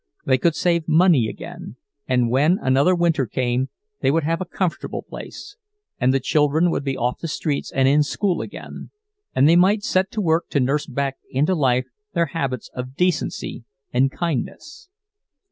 They 0.25 0.39
could 0.39 0.55
save 0.55 0.87
money 0.87 1.27
again, 1.27 1.75
and 2.07 2.31
when 2.31 2.57
another 2.59 2.95
winter 2.95 3.27
came 3.27 3.69
they 3.99 4.09
would 4.09 4.23
have 4.23 4.41
a 4.41 4.45
comfortable 4.45 5.03
place; 5.03 5.57
and 5.99 6.11
the 6.11 6.19
children 6.19 6.71
would 6.71 6.83
be 6.83 6.97
off 6.97 7.19
the 7.19 7.27
streets 7.27 7.71
and 7.71 7.87
in 7.87 8.01
school 8.01 8.41
again, 8.41 8.89
and 9.35 9.47
they 9.47 9.55
might 9.55 9.83
set 9.83 10.09
to 10.13 10.19
work 10.21 10.47
to 10.49 10.59
nurse 10.59 10.87
back 10.87 11.17
into 11.29 11.53
life 11.53 11.85
their 12.15 12.25
habits 12.33 12.71
of 12.73 12.95
decency 12.95 13.63
and 13.93 14.11
kindness. 14.11 14.89